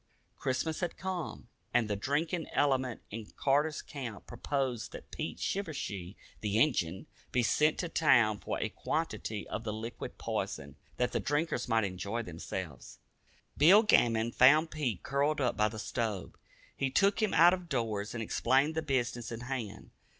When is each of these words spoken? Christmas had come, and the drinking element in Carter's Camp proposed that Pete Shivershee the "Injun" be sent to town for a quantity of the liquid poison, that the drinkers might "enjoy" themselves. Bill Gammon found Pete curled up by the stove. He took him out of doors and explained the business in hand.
Christmas 0.35 0.79
had 0.79 0.97
come, 0.97 1.47
and 1.75 1.87
the 1.87 1.95
drinking 1.95 2.47
element 2.53 3.03
in 3.11 3.27
Carter's 3.37 3.83
Camp 3.83 4.25
proposed 4.25 4.91
that 4.91 5.11
Pete 5.11 5.37
Shivershee 5.37 6.15
the 6.39 6.57
"Injun" 6.57 7.05
be 7.31 7.43
sent 7.43 7.77
to 7.77 7.87
town 7.87 8.39
for 8.39 8.59
a 8.59 8.69
quantity 8.69 9.47
of 9.47 9.63
the 9.63 9.71
liquid 9.71 10.17
poison, 10.17 10.75
that 10.97 11.11
the 11.11 11.19
drinkers 11.19 11.67
might 11.69 11.83
"enjoy" 11.83 12.23
themselves. 12.23 12.97
Bill 13.55 13.83
Gammon 13.83 14.31
found 14.31 14.71
Pete 14.71 15.03
curled 15.03 15.39
up 15.39 15.55
by 15.55 15.67
the 15.69 15.77
stove. 15.77 16.33
He 16.75 16.89
took 16.89 17.21
him 17.21 17.35
out 17.35 17.53
of 17.53 17.69
doors 17.69 18.15
and 18.15 18.23
explained 18.23 18.73
the 18.73 18.81
business 18.81 19.31
in 19.31 19.41
hand. 19.41 19.91